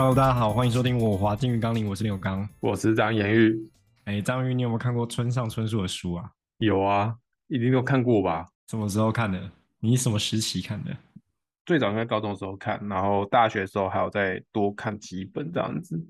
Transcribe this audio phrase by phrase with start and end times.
[0.00, 3.68] Hello，大家好，欢迎收听我华金鱼纲领，我是刘刚，我是张言玉。
[4.04, 6.30] 哎，张玉，你有没有看过村上春树的书啊？
[6.58, 7.16] 有啊，
[7.48, 8.46] 一定都看过吧？
[8.68, 9.50] 什么时候看的？
[9.80, 10.96] 你什么时期看的？
[11.66, 16.00] 最早应该高中的时候看，然后大学的时候还有再多看几本这样子。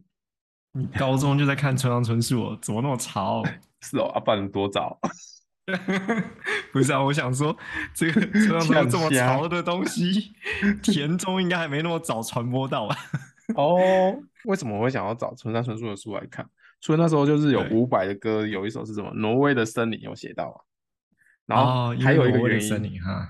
[0.73, 2.59] 你高中就在看村上春树哦？
[2.61, 3.43] 怎么那么潮？
[3.81, 5.01] 是哦，阿爸你多早？
[6.75, 7.57] 不是啊，我想说
[7.95, 10.35] 这个村上春树这么潮的东西，
[10.83, 12.95] 田中应该还没那么早传播到吧？
[13.57, 16.49] 哦，为什么我会想要找村上春树的书来看？
[16.81, 20.59] 除了那时候就是有伍佰的歌，有一首是什么《挪威的森林》有写到啊，
[21.47, 23.29] 然后还有一个原因，哦、因，哈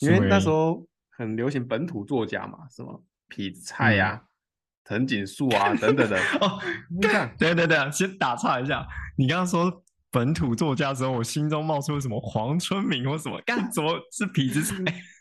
[0.00, 0.84] 因为那时候
[1.16, 4.22] 很流行本土作家嘛，什么痞子蔡呀、啊、
[4.82, 6.18] 藤井树啊等等的。
[6.40, 6.58] 哦，
[6.90, 8.84] 你看， 等等等，先打岔一下，
[9.16, 13.40] 你刚刚说本土作家的时候，我心中冒出了什么黄春明或什么？
[13.46, 14.76] 干，怎么是痞子蔡？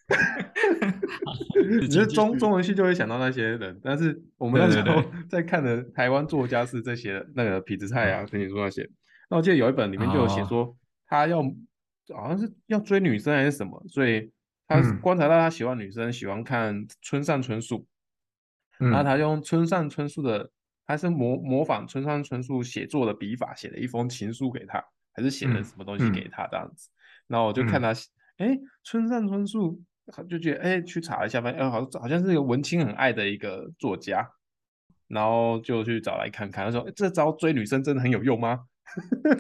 [1.82, 8.90] 你觉得中中文系就会想到那些人，但是我们那时候在看的台湾作家是这些那个痞子蔡啊，跟你说那些。
[9.30, 10.74] 那我记得有一本里面就有写说，
[11.08, 11.44] 他要
[12.16, 14.32] 好像是要追女生还是什么，所以
[14.66, 17.86] 他观察到他喜欢女生喜欢看村上春树，
[18.78, 20.50] 然后他用村上春树的，
[20.86, 26.88] 他是模模仿村上春树写作的笔法写了一封情书给他，还是写了什么东西给他这样子。
[27.28, 27.90] 然后我就看他，
[28.38, 29.84] 哎，村上春树。
[30.30, 34.28] 就觉得哎、欸，去查一下，发现哎，好像好像是一个文青很爱的一个作家，
[35.08, 36.66] 然后就去找来看看。
[36.66, 38.60] 他说：“欸、这招追女生真的很有用吗？”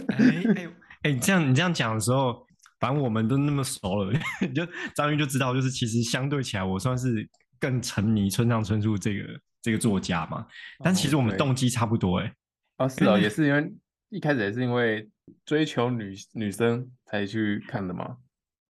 [0.09, 0.69] 哎哎
[1.03, 2.45] 哎，这样你这样讲的时候，
[2.79, 7.27] 反正我们都那么熟了， 你就张玉就知道，就是其实相对起来，我算是
[7.59, 10.45] 更沉迷村上春树这个这个作家嘛。
[10.83, 12.33] 但其实我们动机差不多哎。
[12.75, 13.73] 啊，是啊， 也是因为
[14.09, 15.09] 一开始也是因为
[15.45, 18.17] 追求女女生才去看的嘛。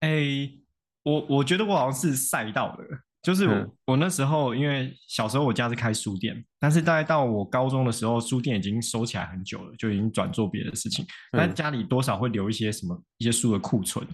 [0.00, 0.61] 哎、欸。
[1.04, 2.84] 我我觉得我好像是赛道的，
[3.22, 11.04] 就是我，嗯、我那时候因为小时候我家是开书店，但是大概到我高中的时候，书店已经收起来很久了，就已经转做别的事情。
[11.32, 14.06] 但家里多少会留一些什么一些书的库存。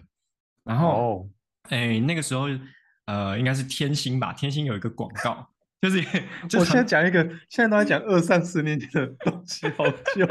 [0.64, 1.28] 然后，
[1.70, 2.46] 哎、那个时候
[3.06, 4.32] 呃，应该是天星吧？
[4.32, 5.46] 天星有一个广告，
[5.80, 6.02] 就是，
[6.48, 9.84] 就是我现在讲一个，现在都在讲二三十年前的东西，好
[10.14, 10.26] 旧。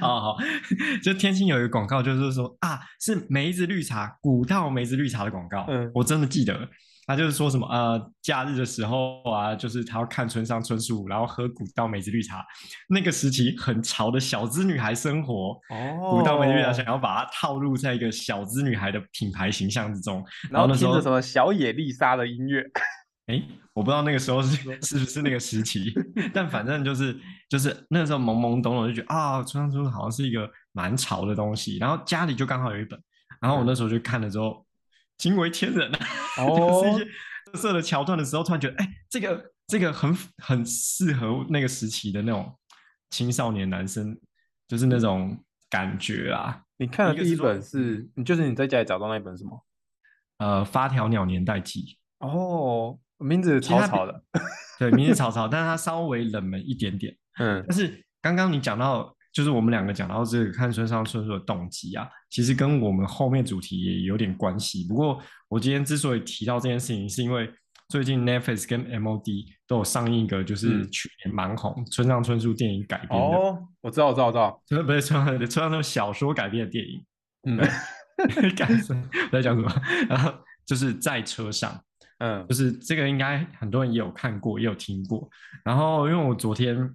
[0.00, 0.36] 好 好，
[1.02, 5.66] 就天星有一个广告，就是说啊，是梅子绿茶，古道梅子绿茶的广告。
[5.68, 6.68] 嗯，我真的记得，
[7.06, 12.44] 他就是说什么呃，假日的时候啊，就是他要看村上春树，然后喝古道梅子绿茶。
[12.88, 22.64] 那个时期很潮的小资女孩生活，哦，古道梅子绿茶想要把它套入在一个小资女孩的品牌形象之中，然后那时候什么小野丽莎的音乐。
[23.26, 23.42] 哎，
[23.72, 25.94] 我不知道那个时候是是不是那个时期，
[26.34, 27.18] 但反正就是
[27.48, 33.02] 就是那个时候懵懵懂懂就觉得啊，村上春树好像是一个蛮潮的东西，然后家里就刚好有一本，
[33.40, 34.66] 然后我那时候就看了之后
[35.16, 35.98] 惊为天人啊，
[36.38, 37.10] 哦， 就是一些
[37.46, 42.54] 特色的桥段的时候，突然觉得哎，这个这个很很适合那个时期的那种
[43.08, 44.14] 青少年男生，
[44.68, 46.60] 就是那种感觉啊。
[46.76, 49.64] 你看的第一本是，你就是你在家里找到那一本什么？
[50.36, 51.96] 呃，《发条鸟年代记》
[52.26, 52.98] 哦。
[53.24, 54.22] 名字草草的，
[54.78, 57.16] 对，名字草草，但是它稍微冷门一点点。
[57.38, 64.86] 嗯，但是刚刚你讲到，就是我们两个讲到这个看村上春树的动机啊，其实跟我们后面主题也有点关系。
[64.86, 67.50] 不过我今天之所以提到这件事情，是因为
[67.88, 73.26] 最近 Netflix 跟 MOD 都有上映一个，就是去年蛮红、嗯、村上春树电影改编的。
[73.26, 74.38] 哦，我知道，我知道，我知
[74.76, 77.04] 道，不是村上村上那种小说改编的电影。
[77.46, 77.58] 嗯，
[78.56, 79.02] 改什么？
[79.32, 79.82] 在讲什么？
[80.08, 80.32] 然后
[80.64, 81.82] 就是在车上。
[82.18, 85.28] 嗯，就是这个应该很多人也有看过，也有听过。
[85.64, 86.94] 然后因为我昨天，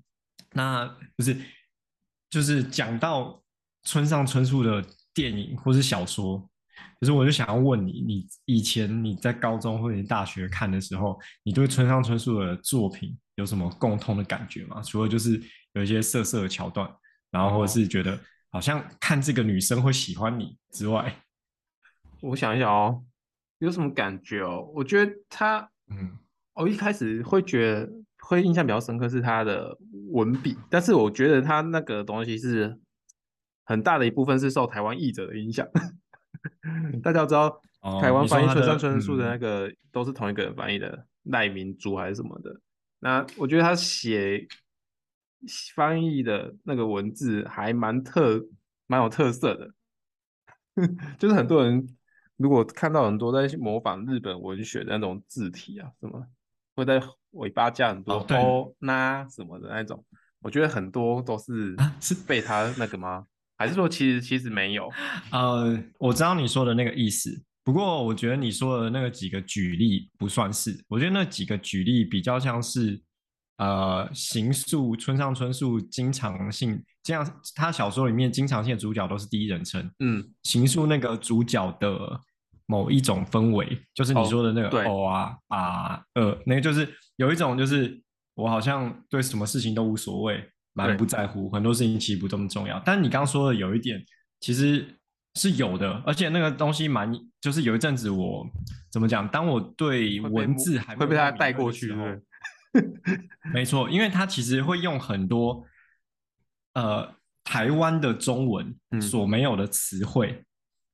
[0.54, 0.86] 那
[1.18, 1.38] 就是
[2.30, 3.42] 就是讲到
[3.84, 6.40] 村上春树的电影或是小说，
[7.00, 14.82] 可是我就想要问你，你以前你在高中或者大学看的时候，你对村上春树的作品有什么共通的感觉吗？
[14.82, 15.42] 除了就是
[15.74, 16.90] 有一些色色的桥段，
[17.32, 18.18] 然后或者是觉得
[18.52, 21.14] 好像看这个女生会喜欢你之外，
[22.22, 23.04] 我想一想哦。
[23.60, 24.70] 有什么感觉哦？
[24.74, 26.18] 我觉得他，嗯，
[26.54, 29.78] 我一开始会觉得会印象比较深刻是他的
[30.12, 32.80] 文笔，但是我觉得他那个东西是
[33.66, 35.68] 很大的一部分是受台湾译者的影响。
[37.04, 42.62] 大家知道，哦、台湾翻译村上春树的那个、嗯、都是同一个人翻译的，赖明珠还是什么的。
[43.00, 44.48] 那我觉得他写
[45.76, 48.42] 翻译的那个文字还蛮特，
[48.88, 49.72] 蛮有特色的，
[51.20, 51.86] 就是很多人。
[52.40, 56.26] 如果看到很多在模仿日本文学的那种字体啊，什么
[56.74, 57.02] 会在
[57.32, 60.04] 尾巴加很多哦那什么的那种，
[60.42, 63.10] 我觉得很多都是是被他那个吗？
[63.10, 63.26] 啊、
[63.58, 64.90] 还是说其实其实没有？
[65.34, 67.30] 呃，我知道你说的那个意思，
[67.66, 73.02] 不过我觉得你说的那个几个举例不算是，我觉得那几个举例比较像是，
[73.58, 82.22] 呃形塑村上春树经常性这样，他小说里面经常性的主角都是第一人称，嗯，形塑那个主角的
[82.70, 88.00] 某一种氛围，就是你说的那个哦啊啊呃，那个就是有一种就是
[88.36, 90.42] 我好像对什么事情都无所谓，
[90.74, 92.80] 蛮不在乎，很多事情其实不这么重要。
[92.86, 94.00] 但是你刚刚说的有一点，
[94.40, 94.96] 其实。
[95.36, 98.50] 是有的，而且那个东西蛮，就是有一阵子我
[98.92, 99.30] 怎么讲？
[99.30, 101.96] 当我对文字还会被他带过去，
[103.54, 105.64] 没错，因为他其实会用很多
[106.74, 107.14] 呃
[107.44, 110.46] 台湾的中文所没有的词汇，嗯、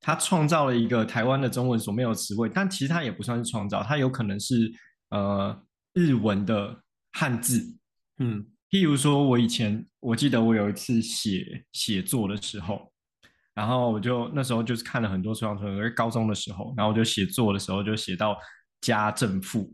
[0.06, 4.72] 他创造了一个台湾的中文所没有的词汇，但其实他也不算是创造，他有可能是
[5.10, 5.60] 呃
[5.94, 6.80] 日文的
[7.14, 7.76] 汉字，
[8.20, 12.92] 嗯，譬如说我以前我记得我有一次写写作的时候。
[13.56, 18.38] 然后我就那时候就是看了很多村上春树，因为高中的时候，然后我就写作的时候就写到
[18.82, 19.74] 家政妇，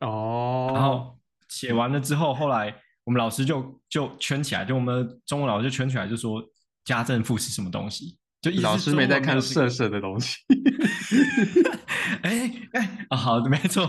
[0.00, 1.18] 哦，然后
[1.48, 2.66] 写完了之后，后来
[3.04, 6.44] 我们老师就就圈起来，就我们中文老师就圈起来，就说
[6.84, 8.18] 家政妇是什么东西？
[8.50, 10.36] 就老师没在看色色的东西。
[12.22, 13.88] 哎哎啊，好的，没错，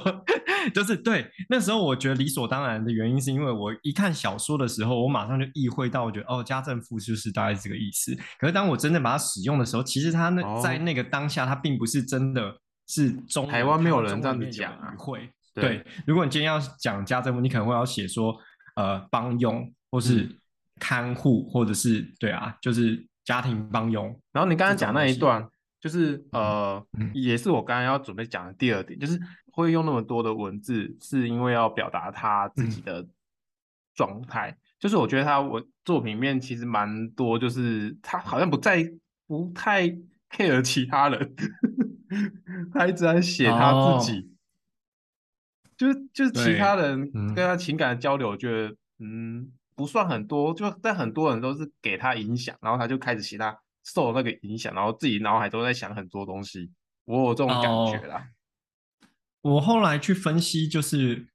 [0.74, 1.26] 就是对。
[1.50, 8.16] 那时候我觉得理所当然的原因，是因为我一看小说的时候，我马上就意会到，我觉得哦，家政妇就是大概是这个意思。
[8.40, 12.56] 可是当我真的把它使用的时候，其实它那、哦、在那个当下，它并不是真的
[12.88, 14.94] 是中台湾没有人这样子讲啊。
[14.98, 18.36] 会对，如果你今天要讲家政妇，你可能会要写说
[18.76, 20.30] 呃帮佣，或是
[20.80, 24.20] 看护，或者是对啊，就是家庭帮佣。
[24.32, 25.48] 然后你刚刚讲那一段。
[25.82, 29.18] 就是呃，嗯、也是我刚刚要准备讲的第二点，就是
[29.54, 33.08] 会用那么多的文字，是因为要表达他自己的
[33.96, 34.52] 状态。
[34.52, 38.84] 嗯、就是我觉得他文作品里面其实蛮多，就是他好像不在
[39.26, 39.88] 不太
[40.30, 41.34] care 其他人，
[42.76, 44.20] 他一直在写他自己。
[44.20, 44.26] 哦、
[45.78, 53.58] 就是就是其他人跟他情感的交流，我觉得嗯，嗯不算很多，就但很多人都是给他影响，然后他就开始其他。
[53.82, 56.70] 受那个影响，然后自己脑海都在想很多东西，
[57.06, 58.28] 我有这种感觉啦。
[59.42, 61.28] Oh, 我后来去分析，就是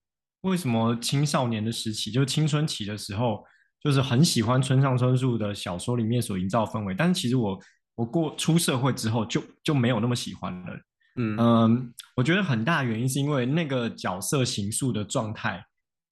[0.43, 3.43] 为什么青少年的时期，就是青春期的时候，
[3.83, 7.59] 就是很喜欢村上春树的小说里面所营造氛围，但是其实我
[7.97, 10.81] 我过出社会之后就就没有那么喜欢了。
[11.17, 15.65] 嗯嗯，我觉得很大原因是因为那个角色形塑的状态，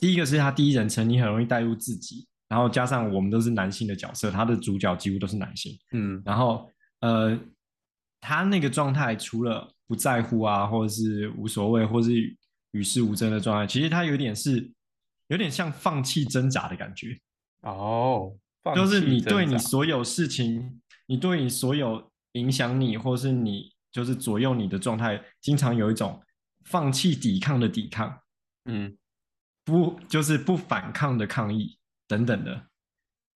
[0.03, 2.27] 第一个是他第一人称，你很容易带入自己。
[2.49, 5.79] 然后加上我们都是男性的角色，他的主角几乎都是男性。
[5.93, 6.69] 嗯，然后
[6.99, 7.39] 呃，
[8.21, 12.13] 他那个状态除了不在乎啊，或者是无所谓，或是
[12.73, 14.69] 与世无争的状态，其实他有点是
[15.29, 17.17] 有点像放弃挣扎的感觉。
[17.61, 18.35] 哦，
[18.75, 26.21] 就是你对你所有事情，你对你所有影响你，或是你就是左右你的状态，经常有一种
[26.65, 28.19] 放弃抵抗的抵抗。
[28.65, 28.97] 嗯，
[29.64, 31.79] 不就是不反抗的抗议。
[32.09, 32.67] 等等的，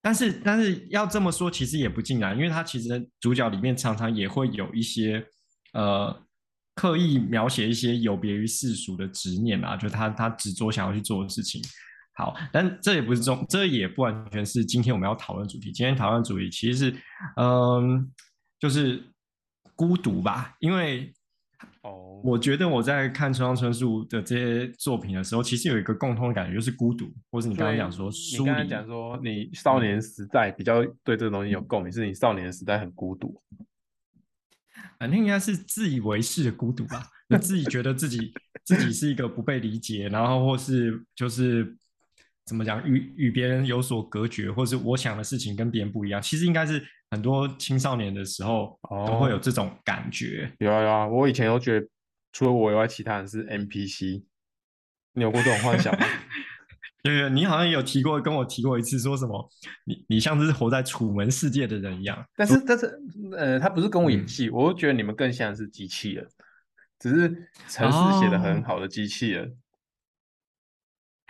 [0.02, 5.26] 但是但是要这么说，其实也不尽然，因为他其实主角里面常常也会有一些
[5.72, 6.14] 呃
[6.74, 11.62] 刻意描写一些有别于世俗的执念啊，就他他执着想要去做的事情。
[12.16, 15.72] 好，但这也不是重，这也不完全是今天我们要讨论主题。
[15.72, 17.02] 今天讨论主题其实是
[17.36, 18.12] 嗯、
[18.60, 19.02] 就是
[19.74, 21.10] 孤独吧，因为。
[21.86, 33.40] 哦，我觉得我在看村上春树的这些作品的时候，其实有一个共通的感觉，就是孤独，或是你刚刚讲说，你刚刚讲说你少年时代比较对这个东西有共鸣，是你少年时代很孤独，
[34.98, 37.06] 反正应该是自以为是的孤独吧？
[37.28, 38.32] 你自己觉得自己
[38.64, 41.76] 自己是一个不被理解，然后或是就是
[42.44, 46.84] 怎么讲，与与别人有所隔绝，或是我想的事情跟别人不一样，其实应该是。
[47.10, 50.50] 很多青少年的时候都会有这种感觉。
[50.52, 51.86] 哦、有啊有啊，我以前都觉得
[52.32, 54.24] 除了我以外，其他人是 NPC。
[55.12, 56.06] 你有过这种幻想吗？
[57.02, 59.48] 对对，你好像有提过，跟我提过一次，说什么
[59.84, 62.22] 你你像是活在楚门世界的人一样。
[62.34, 63.00] 但是但是
[63.34, 66.28] 呃，他不是跟我演戏，嗯、我觉得你们更像是机器人，
[66.98, 69.56] 只是程式写的很好的机器人。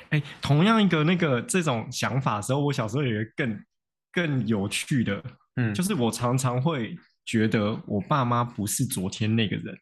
[0.09, 3.65] 哎、哦，同样一个那个这种想法的时候，我小时候有一个更
[4.11, 5.23] 更有趣的。
[5.57, 9.75] 嗯，就是我常常会觉得我爸妈不是昨天那个人。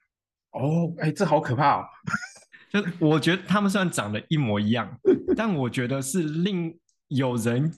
[0.53, 1.85] 哦，哎，这好可怕哦！
[2.73, 4.99] 就是我觉得他们虽然长得一模一样，
[5.37, 6.77] 但我觉得是另
[7.09, 7.73] 有人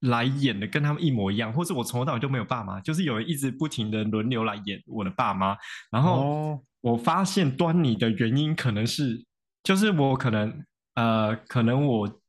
[0.00, 5.56] 来演的，跟他们一模一样，或是我从头到尾就没有爸妈，就是有人一直不停的轮流来演我的爸妈。
[5.90, 9.24] 然后我发现端倪的原因可能是，
[9.62, 12.21] 就是我可能呃，可能我。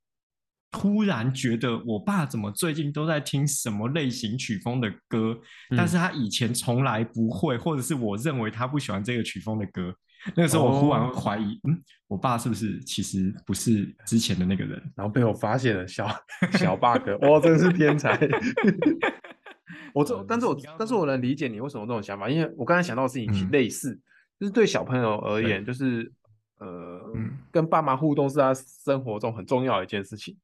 [0.73, 5.39] 突然觉得我爸怎么最近都在听什么类型曲风的歌，
[5.69, 9.93] 嗯、但是他以前从来不会，或者是我认为他不喜欢这个曲风的歌，
[10.35, 14.81] 那个时候我忽然会怀疑，嗯，我爸是不是其实不是之前的那个人？
[14.95, 16.09] 然后被我发现了小
[16.57, 18.19] 小 bug，哇，真是天才！
[19.93, 24.01] 我这，但是我但是我能理解你为什么这种想法，因为我刚才想到的事情类似，嗯、
[24.39, 26.11] 就是对小朋友而言，就是
[26.57, 30.35] 呃，嗯、跟爸妈互动是他生活中很重要的一件事情，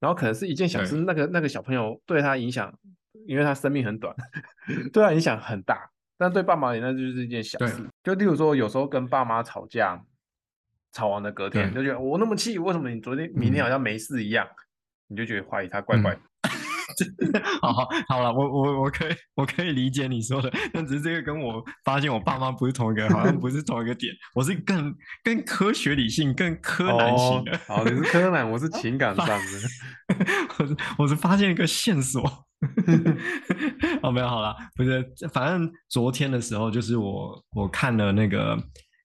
[0.00, 2.74] 然后可能是一件小事，那个那个小朋友对他影响，
[3.26, 4.12] 因为他生命很短，
[4.92, 5.88] 对他影响很大。
[6.18, 7.86] 但对爸妈而言，那就是一件小事。
[8.02, 10.02] 就例如说，有时候跟爸妈吵架，
[10.92, 14.46] 吵完的隔天就觉得我那么气，为什么你昨天、明天好像没事一样？
[14.46, 14.56] 嗯、
[15.08, 16.20] 你就觉得怀疑他怪怪的。
[17.18, 24.14] 嗯、好好好了，我我我可以我可以理解你说的，但只是这个跟我发现我爸妈不是同一个，好像不是同一个点。
[24.34, 27.58] 我是更更科学理性、更柯南型的。
[27.66, 29.34] 好、哦，你是柯南，我是 情感上的。
[30.58, 32.22] 我是我是发现一个线索。
[34.02, 35.02] 哦，没有好了，不是，
[35.32, 38.54] 反正昨天的时候，就是我我看了那个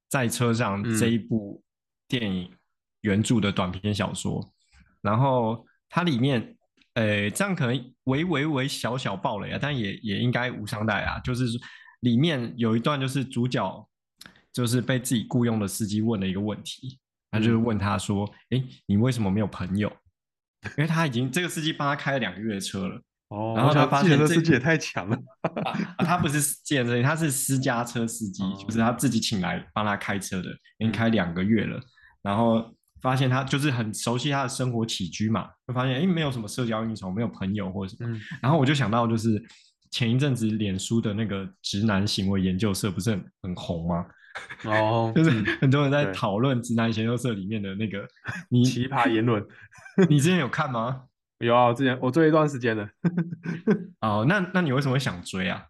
[0.10, 1.64] 在车上这一部
[2.08, 2.52] 电影
[3.02, 6.55] 原著的短篇小说，嗯、然后它里面，
[6.96, 11.46] 呃，这样可能微微微小小暴雷啊，但也也应该无伤大雅，就是
[12.02, 13.90] 里面有一段，就是主角
[14.52, 16.98] 就是被自己雇佣的司机问了一个问题，
[17.32, 19.92] 他就是问他说：“哎、嗯，你为什么没有朋友？”
[20.78, 23.02] 因为他已经这个司机帮他开了两个月的车了。
[23.30, 25.18] 哦，然后他发现这司机也太强了
[25.64, 26.06] 啊！
[26.06, 31.78] 他不是计程车，他是私家车司机，哦、就是他自己请来帮他开车的，已经开两个月了。
[31.78, 31.84] 嗯、
[32.22, 32.75] 然后
[33.06, 38.10] 发现他就是很熟悉他的生活起居嘛，就发现哎，没有什么社交应酬，没有朋友或者什么。
[38.10, 39.40] 嗯、然后我就想到，就是
[39.92, 44.06] 前一阵子脸书的那个直男行为研究社不是很很红吗？
[44.66, 45.30] 哦， 就是
[45.62, 48.08] 很多人在讨论直男研究社里面的那个
[48.50, 49.46] 你奇葩言论，
[50.10, 51.04] 你之前有看吗？
[51.38, 52.90] 有啊，我之前我追一段时间了。
[54.02, 55.64] 哦，那那你为什么会想追啊？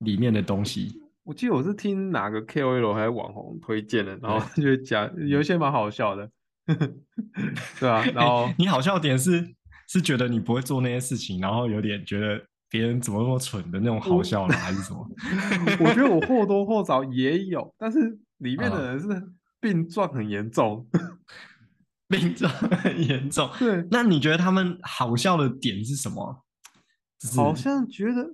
[0.00, 6.28] 里面的东西，我记得我是听哪个 KOL 还是网红推荐的，然后就讲有一些蛮好笑的，
[7.80, 9.54] 对啊，然后、欸、你好笑点是
[9.88, 15.06] 是觉得你不会做那些事情，然后有点觉得别人怎么那么蠢的那种好笑呢，还是什么？
[15.80, 19.08] 我觉得我或多或少也有，但是里面的人是
[19.60, 20.86] 病状很严重。
[22.08, 23.86] 病状很严重，对。
[23.90, 26.44] 那你觉得他们好笑的点是什么？
[27.34, 28.28] 好像觉得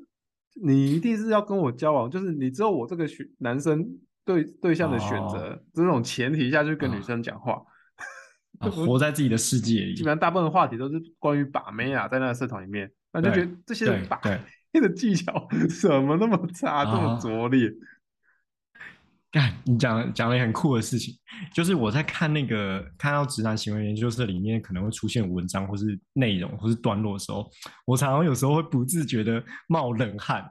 [0.61, 3.87] 你一定是要跟我交往，就是你知道我这个选男生
[4.25, 7.67] 对对象的选择，哦、这种前提下去跟女生讲话，哦
[8.59, 9.95] 啊、活在自己的世界里。
[9.95, 14.21] 基本上大部分的话题都是关于把妹啊，在那个社团里面，那就觉得这些人把
[14.73, 15.49] 妹的技巧
[15.81, 17.73] 怎么那么差，这么拙劣。
[19.31, 21.15] 干，你讲讲了一很酷的事情，
[21.53, 27.47] 就是我在看那个看到直男行为研究社里面可能会出现文章或是内容或是段落的时候，
[27.85, 30.43] 我常常有时候会不自觉的冒冷汗，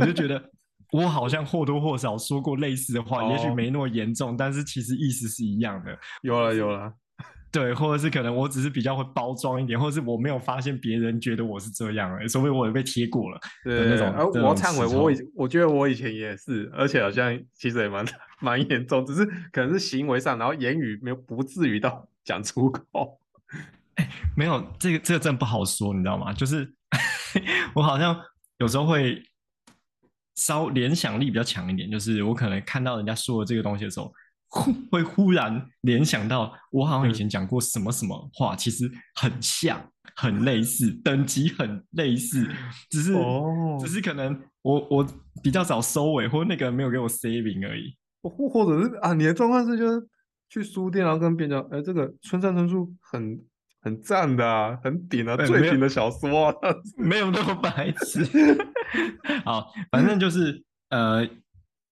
[0.00, 0.40] 我就觉得
[0.92, 5.98] 我好像或多或少说过类似的话，哦、也许没那么严重，但是其实意思是一样的。
[6.22, 6.92] 有了有了。
[7.52, 13.40] 对，或者是可能我只是比较会包装一点，或者是我没有发现别人觉得我是这样而已，所以我也被贴过了。
[13.64, 18.06] 对那种，而我要忏悔，我以我觉得我以前也是，而且好像其实也蛮
[18.38, 23.18] 蛮严重，只是可能是行为上，然后言语没有不至于到 讲出口。
[23.96, 26.32] 哎，没有这个这个真不好说，你知道吗？
[26.32, 26.72] 就是
[27.74, 28.16] 我好像
[28.58, 29.20] 有时候会
[30.36, 34.12] 稍联想力比较强一点，就是我可能看到人家说的这个东西的时候。
[34.90, 39.80] 会忽然联想到，我好像以前讲过什么什么话，其实很像，
[40.16, 42.44] 很类似， 等级很类似，
[42.90, 43.14] 只是，
[43.78, 45.06] 只是可能我我
[45.42, 50.04] 比较早收尾，或那个没有给我 saving 而已，或或者是啊，你的状况是就是
[50.48, 53.40] 去书店，然后跟别人讲，哎，这个村上春树很
[53.82, 56.54] 很赞的啊，很顶啊，最顶的小说啊，
[56.96, 58.26] 没有那么白痴。
[59.46, 61.24] 好，反正就是呃。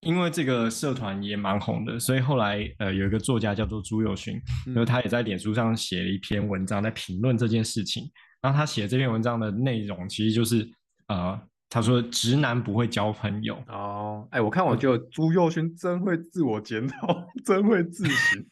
[0.01, 8.09] 因为这个社团也蛮红的，所以后来呃有一个作家叫做朱友勋，然后、嗯、他也在脸书上写了一篇文章，在评论这件事情。
[8.41, 10.65] 然后他写这篇文章的内容其实就是
[11.07, 11.37] 呃
[11.69, 18.45] 他说直男不会交朋友哦，哎，我看我就朱佑勋真会自我检讨，真会自省。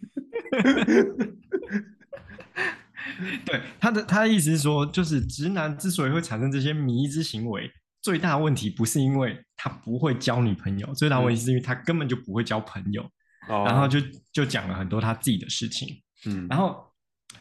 [3.46, 7.72] 对他的他的意思是说，就是直男之所以会产生这些迷之行为。
[8.02, 13.02] 最大问题不是因为他不会交女朋友，最大问题是因为他根本就不会交朋友，
[13.50, 14.00] 嗯、然后就
[14.32, 16.94] 就讲了很多他自己的事情，嗯，然后，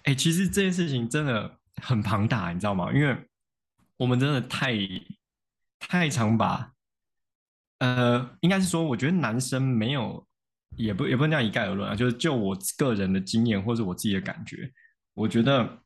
[0.05, 2.91] 哎、欸，其实这件事情真的很庞大，你知道吗？
[2.91, 3.15] 因为
[3.99, 4.75] 我们真的太
[5.79, 6.73] 太常把，
[7.81, 10.27] 呃，应该是说，我觉得男生没有，
[10.77, 14.73] 也不也不能这样一概而论啊，就是就我个人的经验或者我自己的感觉，
[15.13, 15.83] 我觉得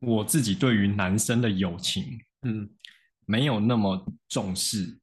[0.00, 2.68] 我自己对于男生的友情，嗯。
[3.26, 4.98] 没有那么重视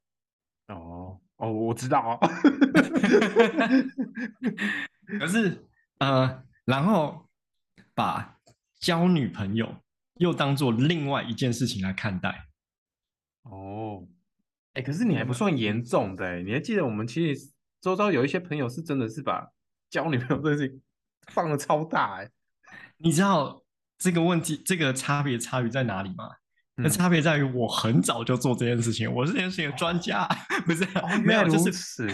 [0.69, 2.17] 哦哦，我知道啊。
[5.19, 5.67] 可是
[5.99, 7.29] 呃，然后
[7.93, 8.39] 把
[8.79, 9.75] 交女朋友
[10.15, 12.47] 又当做另外一件事情来看待。
[13.43, 14.07] 哦，
[14.73, 17.51] 哎，可是你还不算严重的，你还记得我们其实
[17.81, 19.49] 周遭有一些朋友是真的是把
[19.89, 20.81] 交女朋友这件事情
[21.27, 22.31] 放的超大哎。
[22.97, 23.63] 你知道
[23.97, 26.37] 这个问题这个差别差别在哪里吗？
[26.75, 30.27] 那差别在于我很早就做这件事情，我是这件事情的专家，
[30.65, 30.83] 不是？
[30.95, 32.13] 哦、没有，就是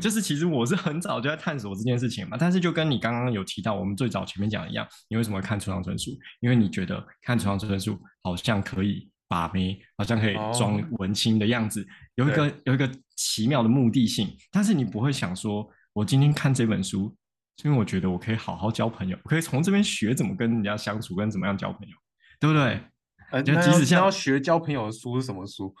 [0.00, 2.36] 就是其实我是很早就在探索这件事情嘛。
[2.36, 6.10] 但是就跟你刚刚有提到，我们最早前面讲的一样，你为什么会看村上春树？
[6.40, 11.86] 因为你觉得看村上春树好像可以把妹，好像可以装文青的样子，哦、
[12.16, 14.36] 有一个有一个奇妙的目的性。
[14.50, 17.16] 但是你不会想说，我今天看这本书，
[17.58, 21.96] 是因为我觉得我可以好好交朋友，我可以从这边学怎么跟人家相处，跟怎么样交朋友，
[22.40, 22.80] 对不对？
[23.30, 25.74] 呃，就即使像要学交朋友的书是什么书？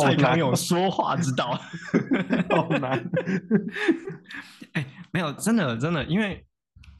[0.00, 1.60] 蔡康永说话之道，
[2.50, 3.02] 好难。
[4.72, 6.44] 哎，没有，真的真的，因为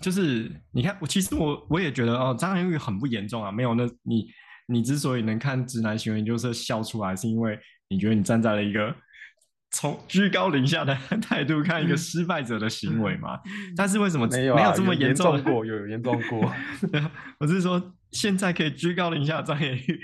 [0.01, 3.51] 就是你看，我其实我我也觉得哦，张涵予很不严重啊。
[3.51, 4.27] 没有，那你
[4.67, 8.95] 你之所以能看直男行为研究社笑出来，是因为你觉得你站在了一个
[9.71, 13.39] 从居高临下的态度看一个失败者的行为嘛？
[13.77, 15.65] 但是为什么没有、啊、没有这么严重，严 重过？
[15.65, 16.53] 有有严重过？
[17.39, 17.95] 我是说。
[18.13, 20.01] 现在可以居高临下的张涵予，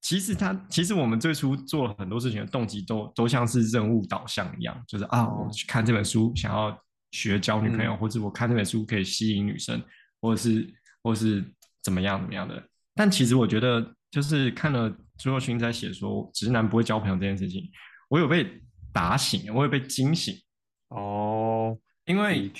[0.00, 6.76] 其实他其实我们最初做了很多事情的动机都都像是任务导向一样，就是啊，我去看这本书想要
[7.12, 9.82] 学交女朋友，嗯、或者我看这本书可以吸引女生，
[10.20, 11.44] 或者是或者是
[11.82, 12.62] 怎么样怎么样的。
[12.94, 17.70] 但其实我觉得，就是看了朱若勋在写说直男不会交朋友这件事情，
[18.08, 18.60] 我有被
[18.92, 20.34] 打醒，我有被惊醒。
[20.88, 22.50] 哦，因为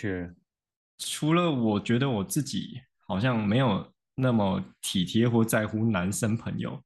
[0.99, 3.91] 除了我觉得我自己好像没有。
[4.23, 6.81] 那么体贴或在乎男生朋友，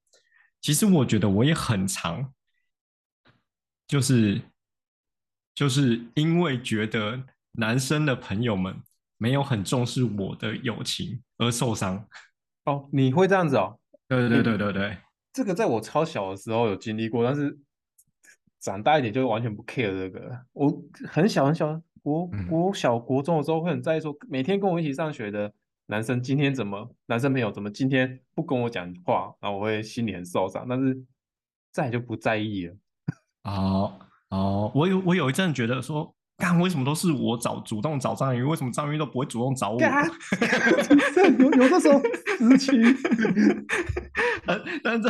[0.62, 2.32] 其实我觉得我也很常，
[3.86, 4.40] 就是
[5.54, 8.74] 就是因为觉得男生的朋友们
[9.18, 12.08] 没有很重视我的友情而受伤。
[12.64, 13.78] 哦，你会这样子哦？
[14.08, 14.98] 对对对对对，
[15.32, 17.56] 这个在我超小的时候有经历过，但是
[18.58, 20.44] 长大一点就完全不 care 这个。
[20.52, 25.52] 我很小很小，国国小国中的时候会很在意说，每天跟我一起上学的。
[25.88, 26.94] 男生今天怎么？
[27.06, 29.32] 男生朋友怎么今天不跟我讲话？
[29.40, 31.00] 然后我会心里很受伤，但是
[31.72, 32.74] 再就不在意了。
[33.44, 33.98] 哦
[34.30, 39.78] 哦，我有我有一阵觉得说，干为什么都是我找主动找张涵予，为什么张涵予都不会主动找我？
[39.80, 42.72] 有有的时候时期，
[44.82, 45.08] 但是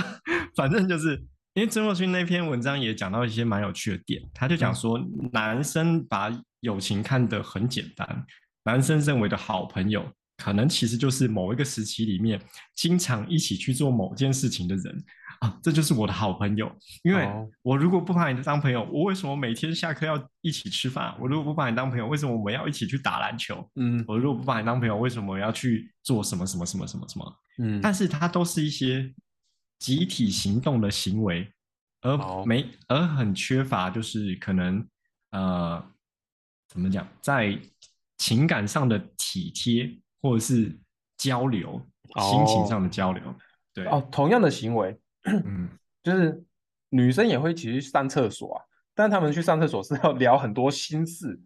[0.55, 1.15] 反正就是
[1.55, 5.01] 因为曾若勋那篇文章也讲到一些蛮有趣的点，他就讲说，
[5.33, 8.27] 男生把友情看得很简单，
[8.65, 10.05] 男生认为的好朋友。
[10.37, 12.41] 可能其实就是某一个时期里面
[12.75, 15.05] 经常一起去做某件事情的人
[15.41, 16.71] 啊，这就是我的好朋友。
[17.03, 17.27] 因为
[17.63, 21.17] 我如果不把你当朋友，我为什么每天下课要一起吃饭？
[21.19, 23.69] 我如果不把你当朋友，为什么我们要一起去打篮球？
[23.77, 27.37] 嗯，我如果不把你当朋友，为什么我要去做什么什么什么什么什么？
[27.59, 29.13] 嗯，但是它都是一些
[29.79, 31.51] 集体行动的行为，
[32.03, 34.87] 而没而很缺乏，就是可能
[35.31, 35.83] 呃，
[36.69, 37.59] 怎么讲，在
[38.19, 39.99] 情感上的体贴。
[40.27, 40.77] 或者是
[41.17, 41.81] 交流，
[42.21, 43.35] 心情上的交流，哦、
[43.73, 45.69] 对哦，同样的行为， 嗯，
[46.03, 46.43] 就是
[46.91, 48.63] 女生也会一起去上厕所啊，
[48.95, 51.41] 但他们去上厕所是要聊很多心事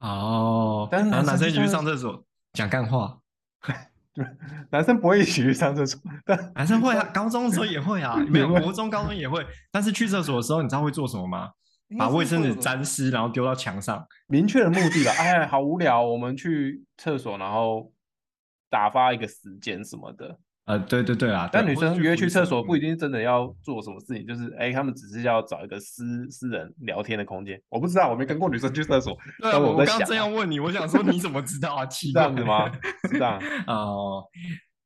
[0.00, 3.18] 哦，但是男生一起去上厕所讲干话，
[4.12, 4.24] 对，
[4.70, 11.50] 男生不会一起去上厕所，但男生会啊，高中的时候也会啊， 没有，国中、高中也会， 但是去厕所的时候，你知道会做什么吗？
[11.98, 15.10] 把卫生纸沾湿，然后丢到墙上，明确的目的了。
[15.10, 17.90] 哎，好无聊，我们去厕所，然后。
[18.70, 27.60] 打发一个时间什么的，呃，对对对啊，但女生约去厕所不一定真的要做什么事情，就是哎，他们只是要找一个私私人聊天的空间。
[27.68, 29.18] 我不知道，我没跟过女生去厕所。
[29.40, 31.90] 对，我刚刚这样问你，我想说你怎么知道啊？
[31.90, 32.70] 是这样子吗？
[33.10, 33.42] 是这样。
[33.66, 34.24] 哦，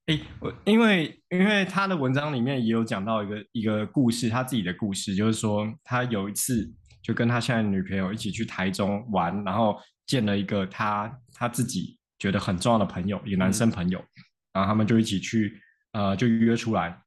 [0.06, 11.98] 哎，我因为因为他的文章里面也有讲到一个一个故事，他自己的故事，就是说他有一次就跟他现在女朋友一起去台中玩，然后见了一个他他自己。
[12.24, 15.60] 觉得很重要的朋友，一个男生朋友，嗯、然后他们就一起去，
[15.92, 16.98] 呃，就约出来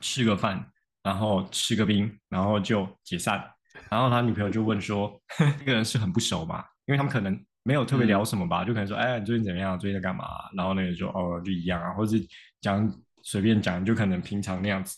[0.00, 3.44] 吃个饭，然后吃个冰，然后就解散。
[3.90, 5.20] 然后他女朋友就问说
[5.58, 6.64] ：“这个人是很不熟嘛？
[6.86, 9.78] 因为他们可能没有特别聊什么吧，嗯、就可能说：‘哎，你最近怎么样？
[9.78, 10.24] 最近在干嘛？’
[10.56, 12.26] 然后那个就哦，就一样啊，或者是
[12.62, 12.90] 讲
[13.24, 14.96] 随便讲，就可能平常那样子。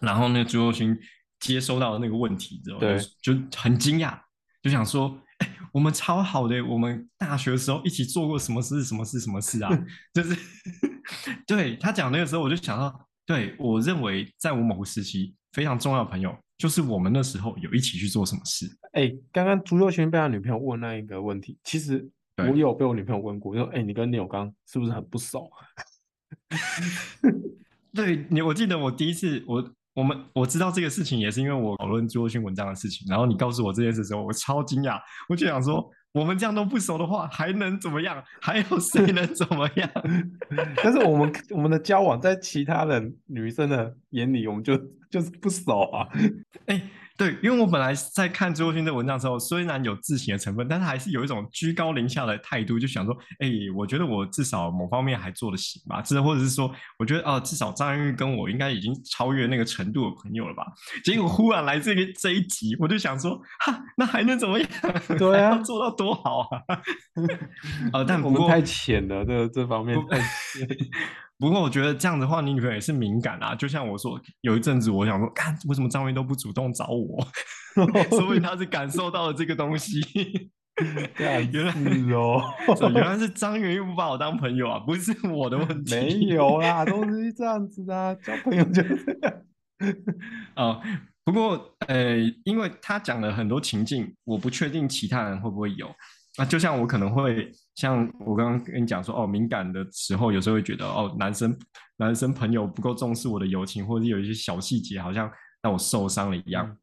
[0.00, 0.98] 然后那朱若勋
[1.38, 2.80] 接收到那个问题之后，
[3.22, 4.18] 就很惊讶，
[4.60, 5.16] 就想说。”
[5.72, 8.84] 我们超好的，我们大学的时候一起做过什么事？
[8.84, 9.18] 什么事？
[9.18, 9.70] 什么事啊？
[10.12, 10.36] 就是
[11.46, 18.66] 对他讲那个时候，我就想到，对我认为在我某个时期非常重要的朋友，就是我们那时候有一起去做什么事。
[18.92, 22.06] 哎、欸，刚刚朱佑勋被他女朋友问那一个问题，其实
[22.36, 25.50] 我也有被我女朋友问过，就说：“哎、欸，你跟聂永刚是不是很不熟？”
[27.94, 29.72] 对你，我记得我第一次我。
[29.94, 38.22] 我们我知道这个事情也是因为我讨论朱若勋文章的事情，然后你告诉我这件事的时候，我超惊讶，我就想说，我们这样都不熟的话，还能怎么样？
[38.40, 39.90] 还有谁能怎么样？
[40.82, 44.76] 但是我们我们的交往在其他的女生的眼里，我们就
[45.10, 46.08] 就是不熟啊。
[46.66, 46.82] 哎。
[47.22, 60.66] 对，因为我本来在看朱宥勋的文章的时候，虽然有自省的成分，但是还是有一种居高临下的态度，就想说，哎，我觉得我至少某方面还做得行吧，至或者是说，我觉得哦，至少张元玉跟我应该已经超越那个程度的朋友了吧。
[61.04, 64.68] 结果忽然来这个这一集，我就想说，哈，那还能怎么样？
[65.16, 66.82] 对啊， 做到多好啊！
[67.94, 70.18] 呃，但我们太浅了，这这方面太
[71.42, 73.52] 不过我觉得这样的话，你女朋友也是敏感啊。
[73.52, 77.26] 就像我说，有一阵子我想说，看为什么张元都不主动找我，
[78.10, 80.00] 说不定他是感受到了这个东西。
[81.18, 82.40] 原来是哦，
[82.94, 85.96] 原来是张元又不把我当朋友啊，不是我的问题。
[85.96, 89.34] 没有啦，都是这样子的啊，交朋友就是这样。
[90.54, 90.80] 哦，
[91.24, 95.88] 不过呃，因为他讲了很多情境，我不确定其他人会不会有。
[96.36, 101.56] 啊，就像我可能会像我刚刚跟你讲说，哦，敏感的时候，有时候会觉得，哦，男生
[101.96, 105.30] 男生朋友不够重视我的友情，或者是有一些小细节，好像
[105.62, 106.66] 让我受伤了一样。
[106.66, 106.78] 嗯。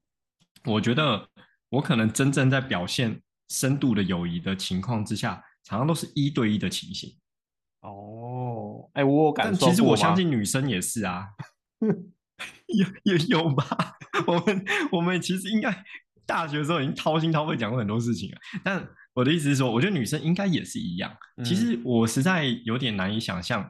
[0.65, 1.25] 我觉得
[1.69, 7.15] 我可能真正在表现深度的友谊的情况之下，常常都是一对一的情形。
[7.81, 9.61] 哦，哎，我有感受。
[9.61, 11.29] 但其实我相信女生也是啊，
[12.67, 13.95] 有也有吧？
[14.27, 15.71] 我们我们其实应该
[16.29, 18.87] 大学的时候已经掏心掏肺讲过很多事情了，但。
[19.15, 21.11] 我的意思是说，我觉得女生应该也是一样。
[21.43, 23.69] 其实我实在有点难以想象，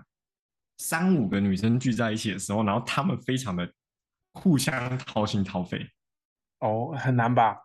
[0.78, 3.68] 三五个女生聚在一起的时候，然后她们非常的
[4.34, 5.90] 互相掏心掏肺。
[6.60, 7.58] 哦，很难吧？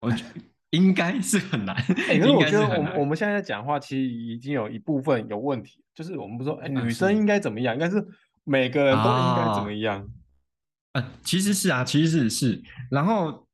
[0.00, 1.74] 我觉得应该是很难。
[1.88, 5.82] 因、欸，可是我觉得我们我们现在在讲话，其实已经有一部分有问题。
[5.94, 7.74] 就是我们不说，哎、欸，女生应该怎么样？
[7.74, 8.04] 应该是
[8.42, 10.02] 每个人都应该怎么样？
[10.92, 12.62] 啊、呃，其实是啊，其实是是。
[12.90, 13.46] 然后，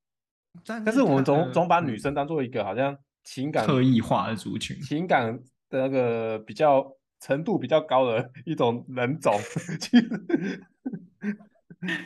[0.65, 2.97] 但但是我们总总把女生当做一个好像。
[3.23, 9.35] 情感特异化的族群，情感的那个比较程度比较高的 一种人种，
[9.79, 10.65] 其实，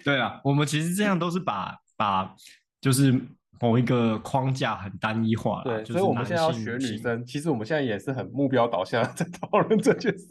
[0.04, 2.35] 对啊，我们其实这样都是把把
[2.80, 3.16] 就是
[3.61, 10.26] 某一个框架很单一化了，对，所以我们现在要学女生，其实我们现在也是很目标导向 在讨论这件事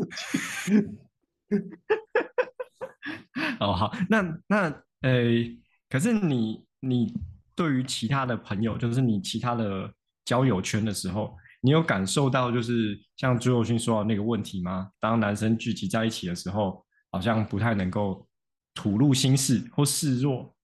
[0.66, 0.98] 情。
[3.62, 4.64] 哦，好，那那
[5.02, 5.58] 呃、欸，
[5.90, 7.14] 可是你你
[7.56, 9.94] 对于其他的朋友，就是你其他的。
[10.26, 14.90] 交友圈的时候，你有感受到就是像朱友勋说的那个问题吗？
[14.98, 18.26] 当男生聚集在一起的时候，好像不太能够
[18.74, 20.56] 吐露心事或示弱，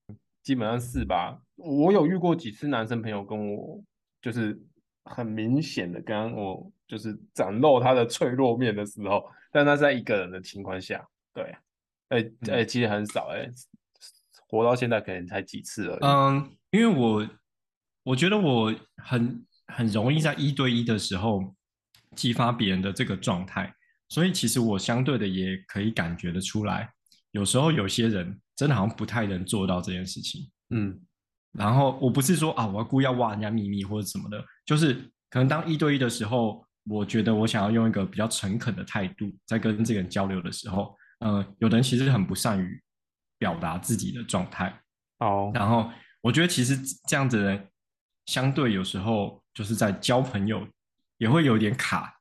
[0.43, 1.37] 基本上是吧？
[1.57, 3.83] 我有遇过几次男生朋友跟我，
[4.21, 4.57] 就是
[5.03, 11.43] 很明显的跟我就是展露他的脆弱面的时候，但他是在一个人的情况下，对，
[12.07, 13.51] 哎、欸、哎、欸，其实很少哎、欸，
[14.47, 15.99] 活到现在可能才几次而已。
[16.01, 17.29] 嗯，因为我
[18.03, 19.45] 我觉得我很。
[19.71, 21.55] 很容易在一对一的时候
[22.15, 23.71] 激发别人的这个状态，
[24.07, 26.91] 所以其实我相对的也可以感觉得出来，
[27.33, 30.49] 有时候有些人真的好像不太能做到这件事情。
[30.71, 30.99] 嗯，
[31.51, 34.95] 然后我不是说啊，我要故意要挖人家秘密或者什么的，就是
[35.29, 42.81] 可能当一对一的时候，我觉得我想要用一个比较诚恳的态度在跟这个人交流的时候，呃，有的人其实很不善于
[43.37, 44.81] 表达自己的状态。
[45.19, 46.77] 哦，然后我觉得其实
[47.07, 47.67] 这样子的人
[48.25, 49.37] 相对有时候。
[49.51, 50.65] 就是在交朋友
[51.17, 52.17] 也会有点卡，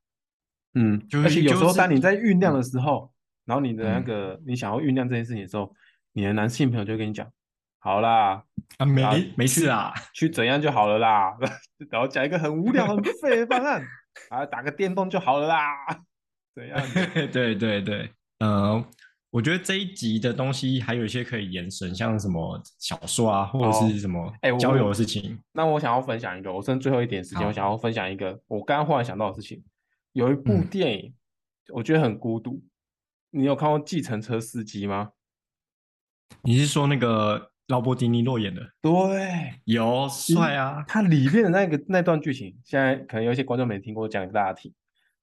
[0.75, 3.13] 嗯，而且有时候当你在酝酿的时候，
[3.45, 5.73] 然后你的那个你想要酝酿这件事情的时候，
[6.15, 7.31] 你的男性朋友就会跟你讲，
[7.79, 8.43] 好啦，
[8.79, 11.37] 啊没没事啊，去怎样就好了啦，
[11.91, 13.87] 然后讲一个很无聊很废的方案，
[14.31, 15.77] 啊打个电动就好了啦，
[16.57, 16.81] 怎样？
[17.31, 18.85] 对对对，嗯。
[19.31, 25.23] 我觉得这一集的东西还有一些可以延伸，像什么小说啊，或者是什么交友的事情。
[25.23, 29.63] 欸、那我想要分享一个，我剩最后一点时间，我想要分享一个我刚刚忽然想到的事情。
[30.15, 31.15] 有一部电影，嗯、
[31.75, 32.65] 我觉得很孤独。
[33.31, 35.11] 你有看过《计程车司机》吗？
[36.41, 38.63] 你是说那个劳勃迪尼洛演的？
[38.81, 40.83] 对，有帅啊！
[40.89, 44.73] 他里面的那个那段剧情，现在可能有一些观众没听过，讲给大家听。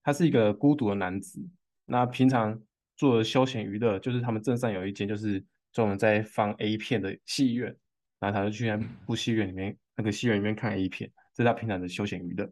[0.04, 1.44] 他是一个孤独的男子，
[1.88, 2.62] 那平常。
[2.96, 7.76] 做休闲娱乐，就是他们镇上有一间就是专门在放 A 片的戏院，
[8.20, 12.52] 然后他就去那部戏院里面，那个戏院里面看 A 片，这是他平常的休闲娱乐。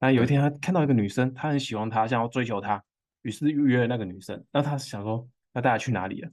[0.00, 2.82] 那有一天他看到一个女生，他很喜欢她，想要追求她，
[3.22, 4.44] 于是预约了那个女生。
[4.52, 6.30] 那他想说，那大家去哪里了？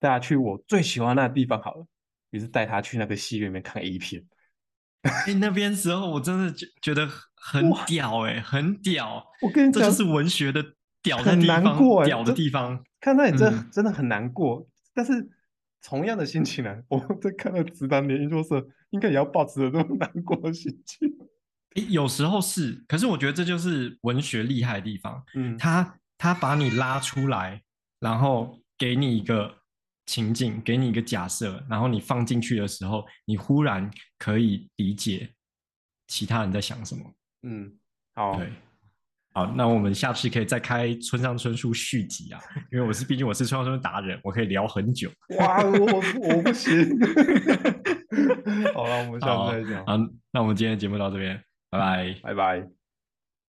[0.00, 1.86] 大家去我最喜欢那个地方好了。
[2.30, 4.24] 于是带他去那个戏院里面看 A 片。
[5.02, 9.24] 哎，那边时候我真的觉觉得很屌哎、欸，很屌！
[9.42, 10.60] 我跟你讲，这就是文学的
[11.04, 12.84] 屌的地方，难过的地方。
[13.00, 15.30] 看到你真、嗯、真的很难过，但是
[15.80, 18.58] 同样的心情呢，我在看到《直男研究社》，
[18.90, 21.08] 应该也要保持着这种难过的心情。
[21.88, 25.22] 有时候是，可是我觉得这就是文学厉害的地方。
[25.36, 27.62] 嗯，他他把你拉出来，
[28.00, 29.58] 然后给你一个。
[30.06, 35.32] 情境给你一个假设，然后你放进去的时候，你忽然可以理解
[36.06, 37.10] 其他人在想什么。
[37.44, 37.72] 嗯，
[38.14, 38.52] 好，对，
[39.34, 45.10] 好，那我们下次可以再开村上春树续集啊，因为我是毕竟我是村上春树达人，我可以聊很久。
[45.38, 46.88] 哇，我我不行。
[48.72, 49.84] 好了，我们下次再讲。
[49.84, 49.98] 好，
[50.30, 51.36] 那我们今天的节目到这边，
[51.68, 52.83] 拜拜，拜拜。